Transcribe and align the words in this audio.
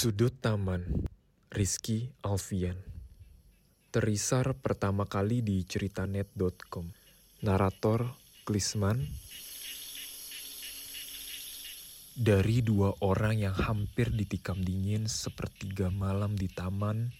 Sudut 0.00 0.32
Taman 0.32 1.04
Rizky 1.52 2.08
Alfian. 2.24 2.80
Terisar 3.92 4.56
pertama 4.56 5.04
kali 5.04 5.44
di 5.44 5.60
ceritanet.com 5.60 6.88
Narator 7.44 8.08
Klisman. 8.48 8.96
Dari 12.16 12.64
dua 12.64 12.96
orang 13.04 13.44
yang 13.44 13.52
hampir 13.52 14.08
ditikam 14.08 14.64
dingin 14.64 15.04
sepertiga 15.04 15.92
malam 15.92 16.32
di 16.32 16.48
taman 16.48 17.12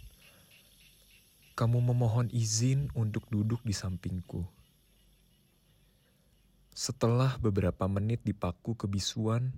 Kamu 1.53 1.85
memohon 1.85 2.33
izin 2.33 2.89
untuk 2.97 3.29
duduk 3.29 3.61
di 3.61 3.77
sampingku. 3.77 4.41
Setelah 6.73 7.37
beberapa 7.45 7.85
menit 7.93 8.25
dipaku 8.25 8.73
kebisuan 8.73 9.53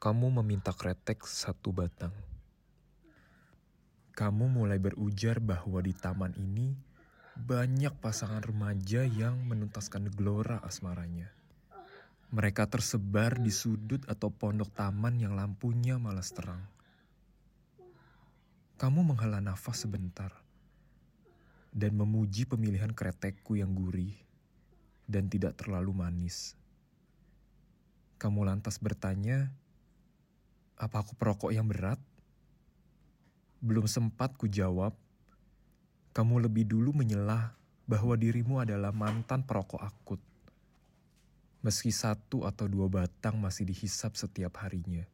kamu 0.00 0.40
meminta 0.40 0.72
kretek 0.72 1.28
satu 1.28 1.76
batang. 1.76 2.16
Kamu 4.16 4.48
mulai 4.48 4.80
berujar 4.80 5.44
bahwa 5.44 5.76
di 5.84 5.92
taman 5.92 6.32
ini 6.40 6.72
banyak 7.36 7.92
pasangan 8.00 8.40
remaja 8.40 9.04
yang 9.04 9.36
menuntaskan 9.44 10.08
gelora 10.16 10.56
asmaranya. 10.64 11.28
Mereka 12.32 12.72
tersebar 12.72 13.36
di 13.44 13.52
sudut 13.52 14.00
atau 14.08 14.32
pondok 14.32 14.72
taman 14.72 15.20
yang 15.20 15.36
lampunya 15.36 16.00
malas 16.00 16.32
terang. 16.32 16.64
Kamu 18.80 19.04
menghela 19.04 19.44
nafas 19.44 19.84
sebentar 19.84 20.32
dan 21.76 21.92
memuji 21.92 22.48
pemilihan 22.48 22.96
kretekku 22.96 23.60
yang 23.60 23.76
gurih 23.76 24.16
dan 25.04 25.28
tidak 25.28 25.60
terlalu 25.60 25.92
manis. 25.92 26.56
Kamu 28.16 28.48
lantas 28.48 28.80
bertanya, 28.80 29.52
apa 30.80 31.04
aku 31.04 31.12
perokok 31.12 31.52
yang 31.52 31.68
berat? 31.68 32.00
Belum 33.60 33.84
sempat 33.84 34.32
ku 34.40 34.48
jawab. 34.48 34.96
Kamu 36.16 36.40
lebih 36.40 36.64
dulu 36.64 36.96
menyelah 36.96 37.52
bahwa 37.84 38.16
dirimu 38.16 38.64
adalah 38.64 38.88
mantan 38.88 39.44
perokok 39.44 39.84
akut. 39.84 40.20
Meski 41.60 41.92
satu 41.92 42.48
atau 42.48 42.64
dua 42.64 42.88
batang 42.88 43.36
masih 43.36 43.68
dihisap 43.68 44.16
setiap 44.16 44.56
harinya. 44.64 45.04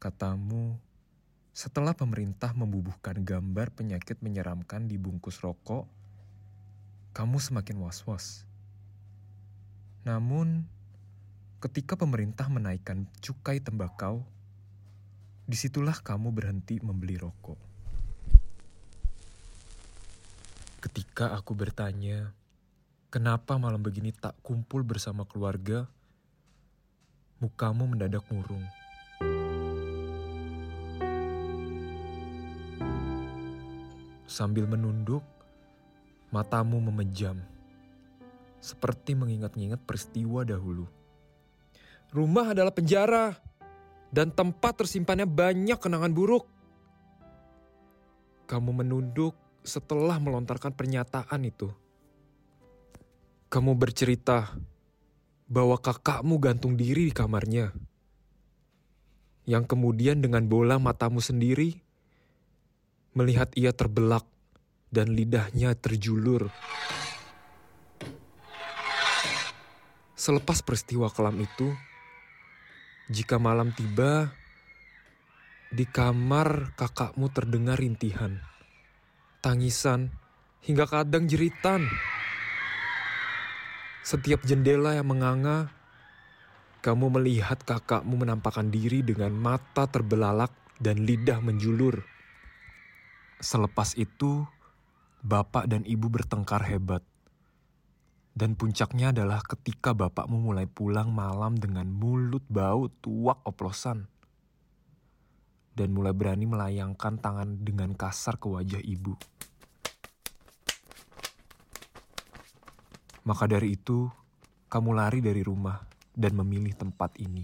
Katamu, 0.00 0.80
setelah 1.52 1.92
pemerintah 1.92 2.56
membubuhkan 2.56 3.20
gambar 3.20 3.68
penyakit 3.76 4.24
menyeramkan 4.24 4.88
di 4.88 4.96
bungkus 4.96 5.44
rokok, 5.44 5.84
kamu 7.12 7.36
semakin 7.36 7.76
was-was. 7.84 8.48
Namun, 10.08 10.64
ketika 11.60 12.00
pemerintah 12.00 12.48
menaikkan 12.48 13.04
cukai 13.20 13.60
tembakau, 13.60 14.24
Di 15.48 15.56
situlah 15.56 15.96
kamu 16.04 16.28
berhenti 16.28 16.76
membeli 16.76 17.16
rokok. 17.16 17.56
Ketika 20.84 21.32
aku 21.32 21.56
bertanya, 21.56 22.36
kenapa 23.08 23.56
malam 23.56 23.80
begini 23.80 24.12
tak 24.12 24.36
kumpul 24.44 24.84
bersama 24.84 25.24
keluarga, 25.24 25.88
mukamu 27.40 27.88
mendadak 27.88 28.28
murung. 28.28 28.60
Sambil 34.28 34.68
menunduk, 34.68 35.24
matamu 36.28 36.76
memejam, 36.92 37.40
seperti 38.60 39.16
mengingat-ingat 39.16 39.80
peristiwa 39.80 40.44
dahulu. 40.44 40.84
Rumah 42.12 42.52
adalah 42.52 42.76
penjara 42.76 43.32
dan 44.08 44.32
tempat 44.32 44.84
tersimpannya 44.84 45.28
banyak 45.28 45.76
kenangan 45.76 46.12
buruk. 46.12 46.48
Kamu 48.48 48.80
menunduk 48.80 49.36
setelah 49.60 50.16
melontarkan 50.16 50.72
pernyataan 50.72 51.44
itu. 51.44 51.68
Kamu 53.48 53.76
bercerita 53.76 54.56
bahwa 55.48 55.76
kakakmu 55.80 56.36
gantung 56.40 56.76
diri 56.76 57.08
di 57.08 57.14
kamarnya. 57.16 57.72
Yang 59.48 59.64
kemudian 59.72 60.20
dengan 60.20 60.44
bola 60.44 60.76
matamu 60.76 61.24
sendiri, 61.24 61.80
melihat 63.16 63.48
ia 63.56 63.72
terbelak 63.72 64.28
dan 64.92 65.12
lidahnya 65.16 65.72
terjulur. 65.72 66.52
Selepas 70.12 70.60
peristiwa 70.60 71.08
kelam 71.08 71.40
itu, 71.40 71.72
jika 73.08 73.40
malam 73.40 73.72
tiba, 73.72 74.36
di 75.72 75.88
kamar 75.88 76.76
kakakmu 76.76 77.32
terdengar 77.32 77.80
rintihan, 77.80 78.36
tangisan, 79.40 80.12
hingga 80.60 80.84
kadang 80.84 81.24
jeritan. 81.24 81.88
Setiap 84.04 84.44
jendela 84.44 84.92
yang 84.92 85.08
menganga, 85.08 85.72
kamu 86.84 87.16
melihat 87.16 87.64
kakakmu 87.64 88.28
menampakkan 88.28 88.68
diri 88.68 89.00
dengan 89.00 89.32
mata 89.32 89.88
terbelalak 89.88 90.52
dan 90.76 91.08
lidah 91.08 91.40
menjulur. 91.40 92.04
Selepas 93.40 93.96
itu, 93.96 94.44
bapak 95.24 95.64
dan 95.64 95.80
ibu 95.88 96.12
bertengkar 96.12 96.60
hebat. 96.68 97.00
Dan 98.38 98.54
puncaknya 98.54 99.10
adalah 99.10 99.42
ketika 99.42 99.90
bapakmu 99.98 100.38
mulai 100.38 100.70
pulang 100.70 101.10
malam 101.10 101.58
dengan 101.58 101.90
mulut 101.90 102.46
bau 102.46 102.86
tuak 103.02 103.42
oplosan. 103.42 104.06
Dan 105.74 105.90
mulai 105.90 106.14
berani 106.14 106.46
melayangkan 106.46 107.18
tangan 107.18 107.66
dengan 107.66 107.98
kasar 107.98 108.38
ke 108.38 108.46
wajah 108.46 108.78
ibu. 108.78 109.18
Maka 113.26 113.50
dari 113.50 113.74
itu, 113.74 114.06
kamu 114.70 114.94
lari 114.94 115.18
dari 115.18 115.42
rumah 115.42 115.82
dan 116.14 116.38
memilih 116.38 116.78
tempat 116.78 117.18
ini. 117.18 117.42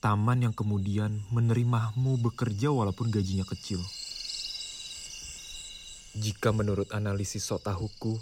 Taman 0.00 0.48
yang 0.48 0.54
kemudian 0.56 1.20
menerimamu 1.28 2.16
bekerja 2.24 2.72
walaupun 2.72 3.12
gajinya 3.12 3.44
kecil. 3.44 3.84
Jika 6.16 6.56
menurut 6.56 6.88
analisis 6.96 7.44
sok 7.44 7.68
tahuku, 7.68 8.16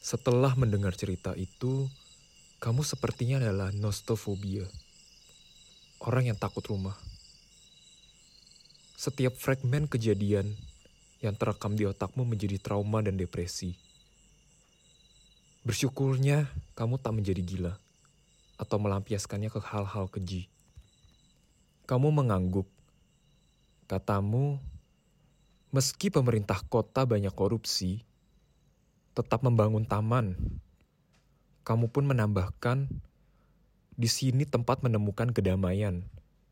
setelah 0.00 0.56
mendengar 0.56 0.96
cerita 0.96 1.36
itu, 1.36 1.84
kamu 2.56 2.80
sepertinya 2.80 3.36
adalah 3.36 3.68
nostofobia. 3.76 4.64
Orang 6.00 6.24
yang 6.24 6.40
takut 6.40 6.64
rumah. 6.72 6.96
Setiap 8.96 9.36
fragmen 9.36 9.84
kejadian 9.84 10.56
yang 11.20 11.36
terekam 11.36 11.76
di 11.76 11.84
otakmu 11.84 12.24
menjadi 12.24 12.56
trauma 12.56 13.04
dan 13.04 13.20
depresi. 13.20 13.76
Bersyukurnya 15.68 16.48
kamu 16.72 16.96
tak 16.96 17.12
menjadi 17.20 17.44
gila 17.44 17.74
atau 18.56 18.76
melampiaskannya 18.80 19.52
ke 19.52 19.60
hal-hal 19.60 20.08
keji. 20.08 20.48
Kamu 21.84 22.08
mengangguk. 22.08 22.64
Katamu, 23.84 24.56
meski 25.76 26.08
pemerintah 26.08 26.64
kota 26.72 27.04
banyak 27.04 27.32
korupsi, 27.36 28.00
tetap 29.10 29.42
membangun 29.42 29.82
taman. 29.82 30.38
Kamu 31.66 31.90
pun 31.90 32.06
menambahkan, 32.06 32.88
di 34.00 34.08
sini 34.08 34.48
tempat 34.48 34.80
menemukan 34.80 35.28
kedamaian 35.34 36.00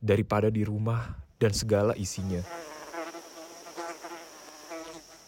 daripada 0.02 0.52
di 0.52 0.66
rumah 0.68 1.16
dan 1.40 1.54
segala 1.54 1.96
isinya. 1.96 2.44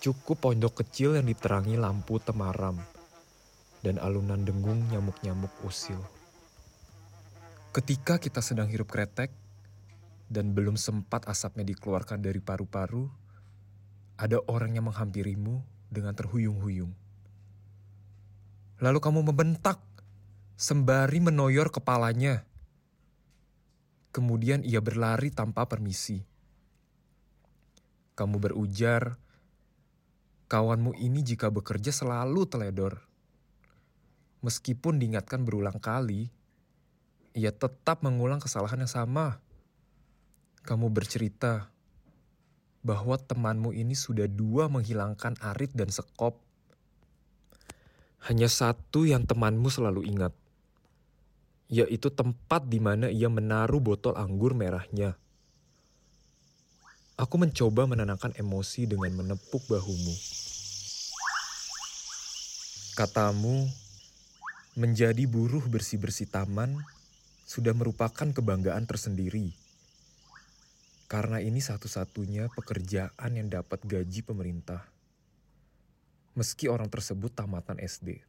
Cukup 0.01 0.41
pondok 0.41 0.85
kecil 0.85 1.17
yang 1.17 1.29
diterangi 1.29 1.77
lampu 1.77 2.17
temaram 2.21 2.77
dan 3.81 3.97
alunan 4.01 4.41
dengung 4.45 4.85
nyamuk-nyamuk 4.89 5.53
usil. 5.65 6.01
Ketika 7.71 8.19
kita 8.19 8.43
sedang 8.43 8.67
hirup 8.67 8.91
kretek 8.91 9.31
dan 10.27 10.57
belum 10.57 10.75
sempat 10.75 11.29
asapnya 11.29 11.62
dikeluarkan 11.69 12.21
dari 12.21 12.43
paru-paru, 12.43 13.06
ada 14.21 14.43
orang 14.50 14.76
yang 14.76 14.88
menghampirimu 14.91 15.62
dengan 15.88 16.12
terhuyung-huyung. 16.12 17.10
Lalu 18.81 18.97
kamu 18.97 19.21
membentak 19.29 19.77
sembari 20.56 21.21
menoyor 21.21 21.69
kepalanya. 21.69 22.49
Kemudian 24.09 24.65
ia 24.65 24.81
berlari 24.81 25.29
tanpa 25.29 25.69
permisi. 25.69 26.25
Kamu 28.17 28.41
berujar, 28.41 29.21
kawanmu 30.49 30.97
ini 30.97 31.21
jika 31.21 31.53
bekerja 31.53 31.93
selalu 31.93 32.49
teledor. 32.49 33.05
Meskipun 34.41 34.97
diingatkan 34.97 35.44
berulang 35.44 35.76
kali, 35.76 36.33
ia 37.37 37.53
tetap 37.53 38.00
mengulang 38.00 38.41
kesalahan 38.41 38.83
yang 38.83 38.91
sama. 38.91 39.44
Kamu 40.65 40.88
bercerita 40.88 41.69
bahwa 42.81 43.21
temanmu 43.21 43.76
ini 43.76 43.93
sudah 43.93 44.25
dua 44.25 44.73
menghilangkan 44.73 45.37
arit 45.44 45.76
dan 45.76 45.93
sekop 45.93 46.41
hanya 48.28 48.49
satu 48.52 49.08
yang 49.08 49.25
temanmu 49.25 49.72
selalu 49.72 50.05
ingat, 50.05 50.37
yaitu 51.72 52.12
tempat 52.12 52.69
di 52.69 52.76
mana 52.76 53.08
ia 53.08 53.32
menaruh 53.32 53.81
botol 53.81 54.12
anggur 54.19 54.52
merahnya. 54.52 55.17
Aku 57.17 57.37
mencoba 57.40 57.88
menenangkan 57.88 58.37
emosi 58.37 58.88
dengan 58.88 59.12
menepuk 59.12 59.64
bahumu. 59.69 60.17
Katamu, 62.96 63.64
menjadi 64.76 65.25
buruh 65.25 65.64
bersih-bersih 65.69 66.28
taman 66.28 66.76
sudah 67.46 67.73
merupakan 67.73 68.28
kebanggaan 68.28 68.84
tersendiri. 68.84 69.52
Karena 71.11 71.43
ini 71.43 71.58
satu-satunya 71.58 72.52
pekerjaan 72.52 73.31
yang 73.34 73.49
dapat 73.50 73.82
gaji 73.82 74.23
pemerintah. 74.23 74.89
Meski 76.40 76.72
orang 76.72 76.88
tersebut 76.88 77.28
tamatan 77.37 77.76
SD. 77.76 78.25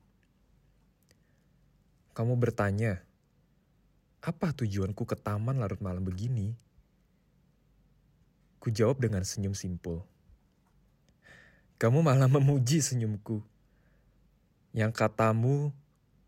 Kamu 2.11 2.35
bertanya, 2.35 2.99
apa 4.19 4.51
tujuanku 4.51 5.07
ke 5.07 5.15
taman 5.15 5.63
larut 5.63 5.79
malam 5.79 6.03
begini? 6.03 6.51
Ku 8.59 8.67
jawab 8.67 8.99
dengan 8.99 9.23
senyum 9.23 9.55
simpul. 9.55 10.03
Kamu 11.79 12.03
malah 12.03 12.27
memuji 12.27 12.83
senyumku. 12.83 13.39
Yang 14.75 14.91
katamu 14.91 15.71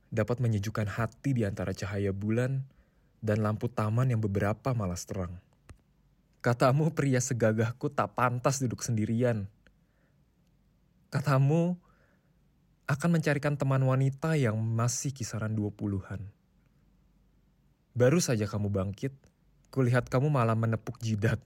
dapat 0.07 0.39
menyejukkan 0.39 0.88
hati 0.88 1.35
di 1.35 1.44
antara 1.44 1.75
cahaya 1.75 2.15
bulan 2.15 2.63
dan 3.19 3.44
lampu 3.44 3.68
taman 3.68 4.07
yang 4.07 4.24
beberapa 4.24 4.71
malas 4.71 5.03
terang. 5.03 5.35
Katamu 6.39 6.95
pria 6.95 7.19
segagahku 7.19 7.91
tak 7.91 8.15
pantas 8.15 8.63
duduk 8.63 8.80
sendirian. 8.80 9.51
Katamu 11.13 11.77
akan 12.89 13.10
mencarikan 13.13 13.54
teman 13.54 13.86
wanita 13.86 14.33
yang 14.33 14.57
masih 14.57 15.13
kisaran 15.13 15.54
dua 15.54 15.69
puluhan. 15.69 16.25
Baru 17.94 18.18
saja 18.18 18.50
kamu 18.50 18.74
bangkit, 18.74 19.13
kulihat 19.69 20.10
kamu 20.10 20.33
malah 20.33 20.57
menepuk 20.57 20.98
jidat 20.98 21.38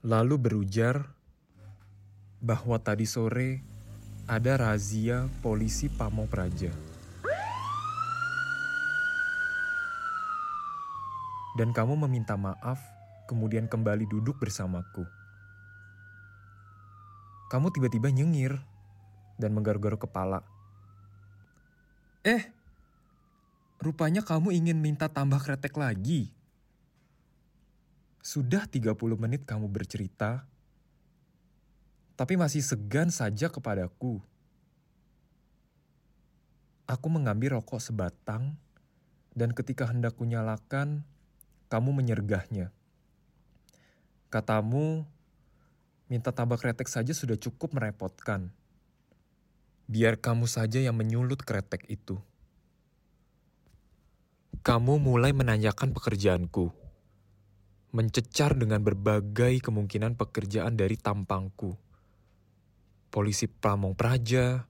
lalu 0.00 0.40
berujar 0.40 1.12
bahwa 2.40 2.80
tadi 2.80 3.04
sore 3.04 3.60
ada 4.24 4.56
razia 4.56 5.28
polisi 5.44 5.92
Pamong 5.92 6.24
Praja. 6.24 6.72
Dan 11.60 11.76
kamu 11.76 12.08
meminta 12.08 12.40
maaf, 12.40 12.80
kemudian 13.28 13.68
kembali 13.68 14.08
duduk 14.08 14.40
bersamaku. 14.40 15.23
Kamu 17.54 17.70
tiba-tiba 17.70 18.10
nyengir 18.10 18.58
dan 19.38 19.54
menggaruk-garuk 19.54 20.10
kepala. 20.10 20.42
Eh, 22.26 22.50
rupanya 23.78 24.26
kamu 24.26 24.50
ingin 24.50 24.82
minta 24.82 25.06
tambah 25.06 25.38
kretek 25.38 25.78
lagi. 25.78 26.34
Sudah 28.18 28.66
30 28.66 28.98
menit 29.14 29.46
kamu 29.46 29.70
bercerita, 29.70 30.42
tapi 32.18 32.34
masih 32.34 32.58
segan 32.58 33.14
saja 33.14 33.46
kepadaku. 33.46 34.18
Aku 36.90 37.06
mengambil 37.06 37.62
rokok 37.62 37.78
sebatang, 37.78 38.58
dan 39.30 39.54
ketika 39.54 39.86
hendak 39.86 40.18
kunyalakan, 40.18 41.06
kamu 41.70 42.02
menyergahnya. 42.02 42.74
Katamu, 44.26 45.06
minta 46.08 46.30
tabak 46.30 46.62
kretek 46.64 46.88
saja 46.90 47.12
sudah 47.14 47.36
cukup 47.38 47.76
merepotkan. 47.76 48.52
Biar 49.84 50.16
kamu 50.16 50.48
saja 50.48 50.80
yang 50.80 50.96
menyulut 50.96 51.44
kretek 51.44 51.84
itu. 51.92 52.16
Kamu 54.64 54.96
mulai 54.96 55.36
menanyakan 55.36 55.92
pekerjaanku 55.92 56.84
mencecar 57.94 58.58
dengan 58.58 58.82
berbagai 58.82 59.62
kemungkinan 59.62 60.18
pekerjaan 60.18 60.74
dari 60.74 60.98
tampangku. 60.98 61.78
Polisi 63.14 63.46
pamong 63.46 63.94
praja, 63.94 64.66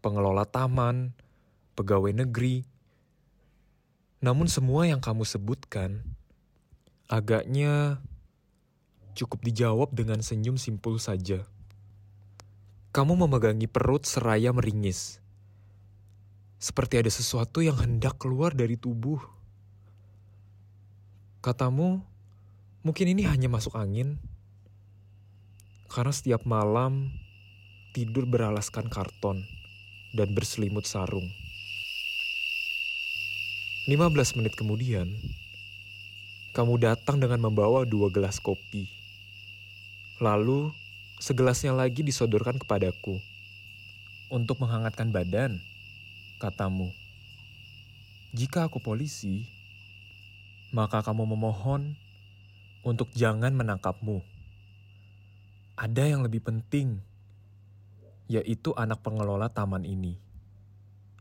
pengelola 0.00 0.48
taman, 0.48 1.12
pegawai 1.76 2.24
negeri. 2.24 2.64
Namun 4.24 4.48
semua 4.48 4.88
yang 4.88 5.04
kamu 5.04 5.28
sebutkan 5.28 6.00
agaknya 7.04 8.00
cukup 9.14 9.40
dijawab 9.46 9.94
dengan 9.94 10.20
senyum 10.20 10.58
simpul 10.58 10.98
saja. 10.98 11.46
Kamu 12.90 13.14
memegangi 13.14 13.70
perut 13.70 14.02
seraya 14.04 14.50
meringis. 14.50 15.22
Seperti 16.58 17.00
ada 17.00 17.10
sesuatu 17.10 17.62
yang 17.62 17.78
hendak 17.78 18.18
keluar 18.18 18.54
dari 18.54 18.74
tubuh. 18.74 19.22
Katamu, 21.42 22.14
Mungkin 22.84 23.16
ini 23.16 23.24
hanya 23.24 23.48
masuk 23.48 23.80
angin, 23.80 24.20
karena 25.88 26.12
setiap 26.12 26.44
malam 26.44 27.16
tidur 27.96 28.28
beralaskan 28.28 28.92
karton 28.92 29.40
dan 30.12 30.28
berselimut 30.36 30.84
sarung. 30.84 31.24
15 33.88 34.36
menit 34.36 34.52
kemudian, 34.52 35.08
kamu 36.52 36.76
datang 36.76 37.24
dengan 37.24 37.48
membawa 37.48 37.88
dua 37.88 38.12
gelas 38.12 38.36
kopi. 38.36 38.84
Lalu, 40.22 40.70
segelasnya 41.18 41.74
lagi 41.74 42.06
disodorkan 42.06 42.62
kepadaku. 42.62 43.18
Untuk 44.30 44.62
menghangatkan 44.62 45.10
badan, 45.10 45.58
katamu. 46.38 46.94
Jika 48.30 48.70
aku 48.70 48.78
polisi, 48.78 49.50
maka 50.70 51.02
kamu 51.02 51.34
memohon 51.34 51.98
untuk 52.86 53.10
jangan 53.18 53.58
menangkapmu. 53.58 54.22
Ada 55.74 56.06
yang 56.06 56.22
lebih 56.22 56.46
penting, 56.46 57.02
yaitu 58.30 58.70
anak 58.78 59.02
pengelola 59.02 59.50
taman 59.50 59.82
ini 59.82 60.14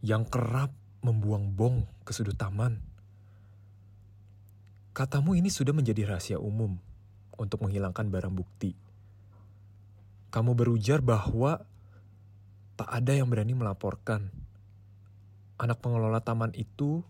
yang 0.05 0.27
kerap 0.27 0.69
membuang 1.01 1.49
bong 1.49 1.89
ke 2.05 2.13
sudut 2.13 2.37
taman. 2.37 2.77
Katamu 4.93 5.33
ini 5.33 5.49
sudah 5.49 5.73
menjadi 5.73 6.13
rahasia 6.13 6.37
umum 6.37 6.77
untuk 7.39 7.65
menghilangkan 7.65 8.13
barang 8.13 8.35
bukti. 8.35 8.82
Kamu 10.33 10.57
berujar 10.57 11.05
bahwa 11.05 11.61
tak 12.73 12.89
ada 12.89 13.13
yang 13.13 13.29
berani 13.29 13.53
melaporkan. 13.53 14.33
Anak 15.61 15.77
pengelola 15.77 16.25
taman 16.25 16.49
itu 16.57 17.05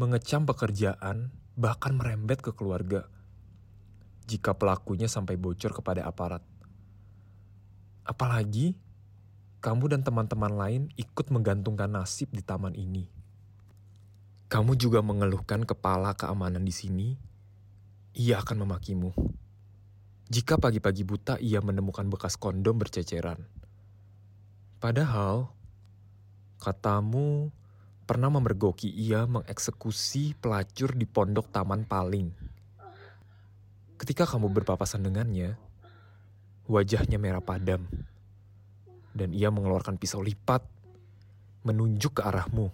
mengecam 0.00 0.48
pekerjaan, 0.48 1.28
bahkan 1.60 1.92
merembet 1.92 2.40
ke 2.40 2.56
keluarga 2.56 3.04
jika 4.28 4.56
pelakunya 4.56 5.08
sampai 5.08 5.36
bocor 5.40 5.76
kepada 5.76 6.08
aparat. 6.08 6.40
Apalagi 8.08 8.76
kamu 9.60 9.92
dan 9.92 10.00
teman-teman 10.04 10.52
lain 10.52 10.82
ikut 10.96 11.28
menggantungkan 11.28 11.90
nasib 11.92 12.32
di 12.32 12.44
taman 12.44 12.72
ini. 12.72 13.08
Kamu 14.48 14.76
juga 14.80 15.04
mengeluhkan 15.04 15.68
kepala 15.68 16.16
keamanan 16.16 16.64
di 16.64 16.72
sini, 16.72 17.08
ia 18.16 18.40
akan 18.40 18.64
memakimu. 18.64 19.12
Jika 20.28 20.60
pagi-pagi 20.60 21.08
buta 21.08 21.40
ia 21.40 21.64
menemukan 21.64 22.04
bekas 22.04 22.36
kondom 22.36 22.76
berceceran. 22.76 23.48
Padahal, 24.76 25.48
katamu 26.60 27.48
pernah 28.04 28.28
memergoki 28.28 28.92
ia 28.92 29.24
mengeksekusi 29.24 30.36
pelacur 30.36 30.92
di 30.92 31.08
pondok 31.08 31.48
taman 31.48 31.88
paling 31.88 32.28
Ketika 33.96 34.28
kamu 34.28 34.52
berpapasan 34.52 35.00
dengannya, 35.08 35.56
wajahnya 36.68 37.16
merah 37.16 37.40
padam, 37.40 37.88
dan 39.16 39.32
ia 39.32 39.48
mengeluarkan 39.48 39.96
pisau 39.96 40.20
lipat, 40.20 40.60
menunjuk 41.64 42.20
ke 42.20 42.22
arahmu, 42.22 42.68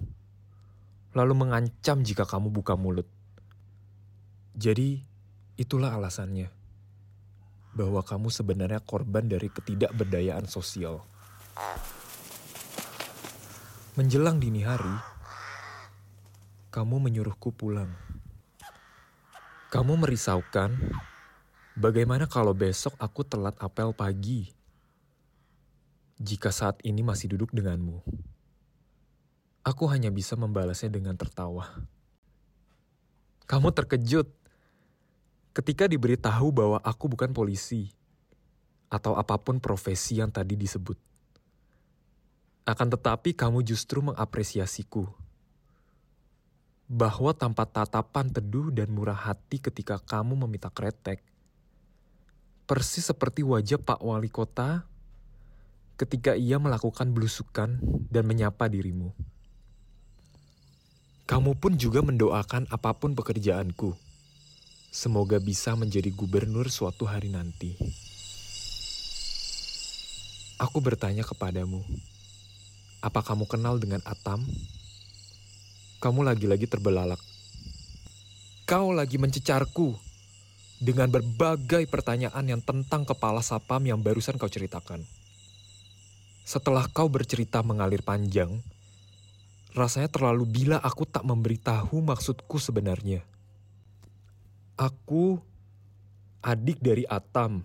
lalu 1.15 1.33
mengancam 1.39 2.03
jika 2.03 2.27
kamu 2.27 2.51
buka 2.51 2.75
mulut. 2.75 3.07
Jadi, 4.59 5.01
itulah 5.57 5.95
alasannya 5.97 6.64
bahwa 7.75 8.01
kamu 8.01 8.31
sebenarnya 8.31 8.81
korban 8.81 9.27
dari 9.27 9.51
ketidakberdayaan 9.51 10.47
sosial. 10.47 11.03
Menjelang 13.95 14.39
dini 14.43 14.63
hari, 14.63 14.97
kamu 16.71 16.99
menyuruhku 16.99 17.55
pulang. 17.55 17.91
Kamu 19.71 19.99
merisaukan 19.99 20.71
Bagaimana 21.75 22.31
kalau 22.31 22.55
besok 22.55 22.95
aku 23.03 23.27
telat 23.27 23.59
apel 23.59 23.91
pagi? 23.91 24.47
Jika 26.23 26.55
saat 26.55 26.79
ini 26.87 27.03
masih 27.03 27.35
duduk 27.35 27.51
denganmu, 27.51 27.99
aku 29.67 29.85
hanya 29.91 30.15
bisa 30.15 30.39
membalasnya 30.39 30.87
dengan 30.87 31.19
tertawa. 31.19 31.83
Kamu 33.51 33.75
terkejut 33.75 34.31
ketika 35.55 35.87
diberitahu 35.87 36.51
bahwa 36.51 36.79
aku 36.83 37.07
bukan 37.07 37.31
polisi 37.31 37.95
atau 38.91 39.15
apa 39.15 39.39
pun 39.39 39.63
profesi 39.63 40.19
yang 40.19 40.29
tadi 40.29 40.59
disebut. 40.59 40.99
Akan 42.67 42.91
tetapi, 42.91 43.37
kamu 43.37 43.63
justru 43.63 44.01
mengapresiasiku 44.03 45.07
bahwa 46.85 47.33
tanpa 47.33 47.65
tatapan 47.65 48.29
teduh 48.29 48.69
dan 48.69 48.93
murah 48.93 49.17
hati 49.17 49.57
ketika 49.57 49.97
kamu 50.01 50.45
meminta 50.45 50.69
kretek, 50.69 51.25
Persis 52.65 53.05
seperti 53.05 53.45
wajah 53.45 53.77
Pak 53.77 54.01
Wali 54.01 54.33
Kota 54.33 54.89
ketika 56.01 56.33
ia 56.33 56.57
melakukan 56.57 57.13
belusukan 57.13 57.77
dan 58.09 58.25
menyapa 58.25 58.73
dirimu. 58.73 59.13
Kamu 61.29 61.61
pun 61.61 61.77
juga 61.77 62.01
mendoakan 62.01 62.73
apa 62.73 62.97
pun 62.97 63.13
pekerjaanku. 63.13 63.93
Semoga 64.95 65.43
bisa 65.43 65.75
menjadi 65.75 66.07
gubernur 66.15 66.71
suatu 66.71 67.03
hari 67.03 67.27
nanti. 67.27 67.75
Aku 70.63 70.79
bertanya 70.79 71.27
kepadamu, 71.27 71.83
apa 73.03 73.19
kamu 73.27 73.51
kenal 73.51 73.83
dengan 73.83 73.99
Atam? 74.07 74.47
Kamu 75.99 76.23
lagi-lagi 76.23 76.71
terbelalak. 76.71 77.19
Kau 78.71 78.95
lagi 78.95 79.19
mencecarku 79.19 79.99
dengan 80.79 81.11
berbagai 81.11 81.91
pertanyaan 81.91 82.55
yang 82.55 82.63
tentang 82.63 83.03
kepala 83.03 83.43
sapam 83.43 83.83
yang 83.83 83.99
barusan 83.99 84.39
kau 84.39 84.47
ceritakan. 84.47 85.03
Setelah 86.47 86.87
kau 86.87 87.11
bercerita 87.11 87.67
mengalir 87.67 88.07
panjang, 88.07 88.63
rasanya 89.75 90.07
terlalu 90.07 90.47
bila 90.47 90.79
aku 90.79 91.03
tak 91.03 91.27
memberitahu 91.27 91.99
maksudku 91.99 92.63
sebenarnya. 92.63 93.34
Aku 94.75 95.39
adik 96.43 96.83
dari 96.83 97.07
Atam. 97.07 97.63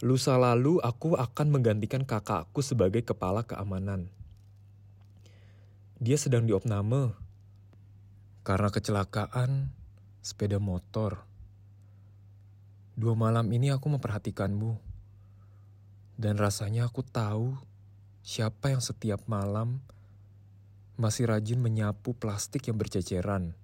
Lusa 0.00 0.40
lalu 0.40 0.80
aku 0.80 1.20
akan 1.20 1.52
menggantikan 1.52 2.08
kakakku 2.08 2.64
sebagai 2.64 3.04
kepala 3.04 3.44
keamanan. 3.44 4.08
Dia 6.00 6.16
sedang 6.16 6.48
diopname 6.48 7.12
karena 8.40 8.72
kecelakaan 8.72 9.68
sepeda 10.24 10.56
motor. 10.56 11.28
Dua 12.96 13.12
malam 13.12 13.52
ini 13.52 13.68
aku 13.68 13.92
memperhatikanmu. 13.92 14.80
Dan 16.16 16.40
rasanya 16.40 16.88
aku 16.88 17.04
tahu 17.04 17.60
siapa 18.24 18.72
yang 18.72 18.80
setiap 18.80 19.28
malam 19.28 19.84
masih 20.96 21.28
rajin 21.28 21.60
menyapu 21.60 22.16
plastik 22.16 22.64
yang 22.72 22.80
berceceran 22.80 23.60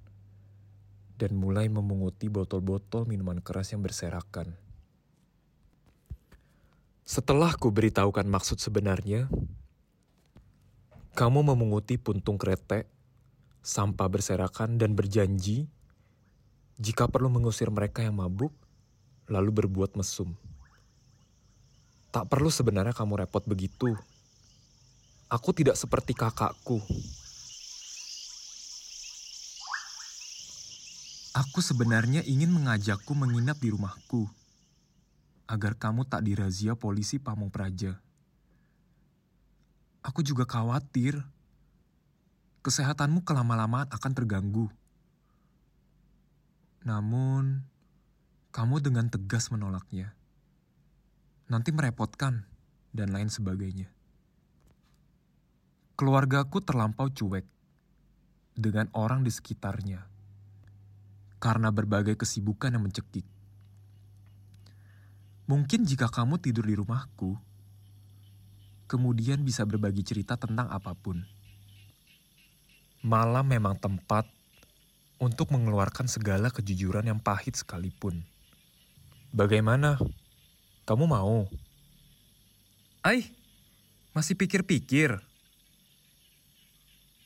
dan 1.19 1.35
mulai 1.35 1.67
memunguti 1.67 2.31
botol-botol 2.31 3.05
minuman 3.11 3.43
keras 3.43 3.75
yang 3.75 3.83
berserakan. 3.83 4.55
Setelah 7.03 7.59
ku 7.59 7.75
beritahukan 7.75 8.25
maksud 8.31 8.63
sebenarnya, 8.63 9.27
kamu 11.19 11.51
memunguti 11.51 11.99
puntung 11.99 12.39
kretek, 12.39 12.87
sampah 13.59 14.07
berserakan 14.07 14.79
dan 14.79 14.95
berjanji 14.95 15.67
jika 16.79 17.11
perlu 17.11 17.27
mengusir 17.27 17.75
mereka 17.75 18.07
yang 18.07 18.15
mabuk, 18.15 18.55
lalu 19.27 19.51
berbuat 19.51 19.99
mesum. 19.99 20.39
Tak 22.15 22.31
perlu 22.31 22.55
sebenarnya 22.55 22.95
kamu 22.95 23.27
repot 23.27 23.43
begitu. 23.43 23.99
Aku 25.27 25.51
tidak 25.51 25.75
seperti 25.75 26.15
kakakku. 26.15 26.79
Aku 31.39 31.63
sebenarnya 31.63 32.27
ingin 32.27 32.51
mengajakku 32.51 33.15
menginap 33.15 33.63
di 33.63 33.71
rumahku, 33.71 34.27
agar 35.47 35.79
kamu 35.79 36.03
tak 36.03 36.27
dirazia 36.27 36.75
polisi 36.75 37.23
Pamung 37.23 37.47
Praja. 37.47 37.95
Aku 40.03 40.27
juga 40.27 40.43
khawatir 40.51 41.15
kesehatanmu 42.67 43.23
kelama-lamaan 43.23 43.87
akan 43.87 44.13
terganggu. 44.19 44.67
Namun, 46.83 47.63
kamu 48.51 48.83
dengan 48.83 49.07
tegas 49.07 49.55
menolaknya. 49.55 50.19
Nanti 51.47 51.71
merepotkan 51.71 52.51
dan 52.91 53.15
lain 53.15 53.31
sebagainya. 53.31 53.87
Keluargaku 55.95 56.67
terlampau 56.67 57.07
cuek 57.15 57.47
dengan 58.59 58.91
orang 58.91 59.23
di 59.23 59.31
sekitarnya 59.31 60.18
karena 61.39 61.71
berbagai 61.71 62.19
kesibukan 62.19 62.75
yang 62.75 62.85
mencekik. 62.87 63.27
Mungkin 65.49 65.89
jika 65.89 66.13
kamu 66.13 66.37
tidur 66.43 66.69
di 66.69 66.77
rumahku, 66.77 67.39
kemudian 68.85 69.41
bisa 69.41 69.65
berbagi 69.65 70.05
cerita 70.05 70.37
tentang 70.37 70.69
apa 70.69 70.93
pun. 70.93 71.25
Malam 73.01 73.47
memang 73.49 73.79
tempat 73.79 74.29
untuk 75.17 75.51
mengeluarkan 75.55 76.05
segala 76.05 76.53
kejujuran 76.53 77.07
yang 77.07 77.19
pahit 77.23 77.57
sekalipun. 77.57 78.27
Bagaimana? 79.33 79.97
Kamu 80.85 81.05
mau? 81.09 81.49
Ai, 83.01 83.33
masih 84.13 84.35
pikir-pikir. 84.35 85.17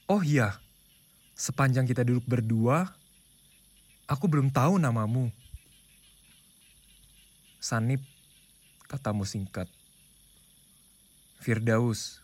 Oh 0.07 0.21
iya, 0.21 0.61
sepanjang 1.33 1.89
kita 1.89 2.05
duduk 2.05 2.27
berdua, 2.29 2.93
aku 4.13 4.29
belum 4.29 4.53
tahu 4.53 4.77
namamu. 4.77 5.33
Sanip, 7.57 8.05
katamu 8.85 9.25
singkat. 9.25 9.65
Firdaus, 11.41 12.21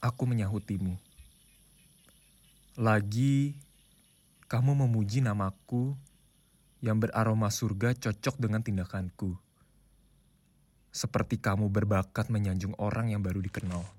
aku 0.00 0.24
menyahutimu. 0.24 0.96
Lagi, 2.80 3.60
kamu 4.48 4.88
memuji 4.88 5.20
namaku 5.20 5.92
yang 6.80 6.96
beraroma 6.96 7.52
surga 7.52 7.92
cocok 7.92 8.40
dengan 8.40 8.64
tindakanku. 8.64 9.36
Seperti 10.96 11.36
kamu 11.36 11.68
berbakat 11.68 12.32
menyanjung 12.32 12.72
orang 12.80 13.12
yang 13.12 13.20
baru 13.20 13.44
dikenal. 13.44 13.95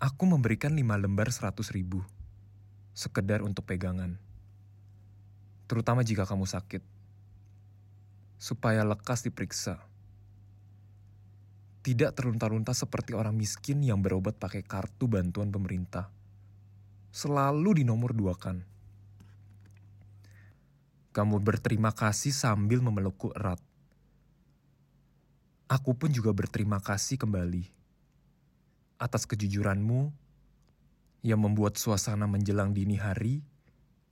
Aku 0.00 0.24
memberikan 0.24 0.72
lima 0.72 0.96
lembar 0.96 1.28
seratus 1.28 1.76
ribu, 1.76 2.00
sekedar 2.96 3.44
untuk 3.44 3.68
pegangan. 3.68 4.16
Terutama 5.68 6.00
jika 6.00 6.24
kamu 6.24 6.48
sakit. 6.48 6.80
Supaya 8.40 8.80
lekas 8.80 9.28
diperiksa. 9.28 9.76
Tidak 11.84 12.16
terlunta-lunta 12.16 12.72
seperti 12.72 13.12
orang 13.12 13.36
miskin 13.36 13.84
yang 13.84 14.00
berobat 14.00 14.40
pakai 14.40 14.64
kartu 14.64 15.04
bantuan 15.04 15.52
pemerintah 15.52 16.08
selalu 17.12 17.84
dinomor 17.84 18.16
duakan. 18.16 18.64
Kamu 21.12 21.44
berterima 21.44 21.92
kasih 21.92 22.32
sambil 22.32 22.80
memelukku 22.80 23.36
erat. 23.36 23.60
Aku 25.68 25.92
pun 25.92 26.08
juga 26.08 26.32
berterima 26.32 26.80
kasih 26.80 27.20
kembali 27.20 27.79
atas 29.00 29.24
kejujuranmu 29.24 30.12
yang 31.24 31.40
membuat 31.40 31.80
suasana 31.80 32.28
menjelang 32.28 32.76
dini 32.76 33.00
hari 33.00 33.40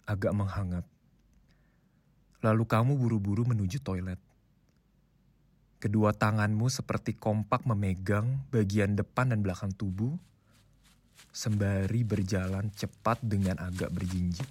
agak 0.09 0.33
menghangat. 0.33 0.89
Lalu 2.41 2.65
kamu 2.65 2.97
buru-buru 2.97 3.45
menuju 3.45 3.85
toilet. 3.85 4.17
Kedua 5.79 6.11
tanganmu 6.17 6.67
seperti 6.73 7.15
kompak 7.15 7.69
memegang 7.69 8.43
bagian 8.51 8.99
depan 8.99 9.31
dan 9.31 9.45
belakang 9.45 9.71
tubuh 9.77 10.17
sembari 11.31 12.03
berjalan 12.03 12.73
cepat 12.75 13.23
dengan 13.23 13.61
agak 13.63 13.93
berjinjit. 13.95 14.49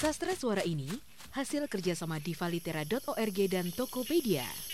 Sastra 0.00 0.32
suara 0.32 0.64
ini 0.64 0.88
hasil 1.36 1.68
kerjasama 1.68 2.16
divalitera.org 2.16 3.38
dan 3.52 3.68
Tokopedia. 3.76 4.69